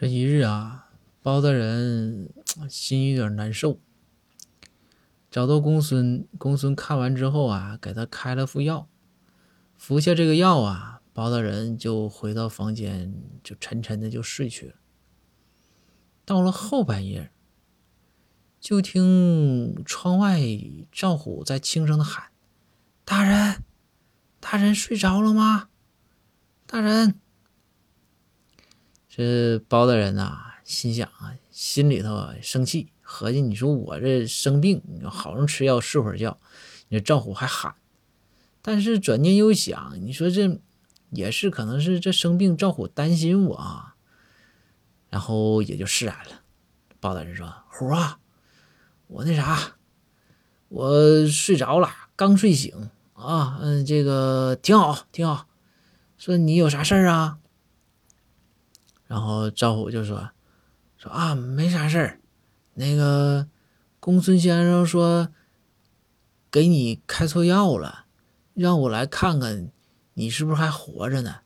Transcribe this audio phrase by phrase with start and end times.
[0.00, 0.90] 这一日啊，
[1.22, 2.32] 包大人
[2.70, 3.80] 心有点难受，
[5.28, 8.88] 找到公孙，公孙看完之后啊，给他开了副药，
[9.76, 14.76] 服下这个药啊，包大人就回到房间，就沉沉的就睡去了。
[16.24, 17.32] 到了后半夜，
[18.60, 20.40] 就听窗外
[20.92, 22.30] 赵虎在轻声的喊
[23.04, 23.64] ：“大人，
[24.38, 25.70] 大人睡着了吗？
[26.68, 27.18] 大人。”
[29.18, 36.38] 这包大人呐，心想啊，心里头生气，合计你说我这生病，好容易吃药睡会儿觉，
[36.86, 37.74] 你说赵虎还喊，
[38.62, 40.60] 但是转念又想，你说这
[41.10, 43.96] 也是可能是这生病赵虎担心我啊，
[45.10, 46.42] 然后也就释然了。
[47.00, 48.20] 包大人说：“虎啊，
[49.08, 49.78] 我那啥，
[50.68, 55.48] 我睡着了，刚睡醒啊，嗯，这个挺好，挺好。
[56.16, 57.38] 说你有啥事儿啊？”
[59.08, 60.30] 然后赵虎就说
[60.96, 62.20] ：“说啊，没啥事儿。
[62.74, 63.48] 那个
[63.98, 65.30] 公孙先生说
[66.48, 68.04] 给你开错药了，
[68.54, 69.72] 让我来看看
[70.14, 71.40] 你是不是还活着呢。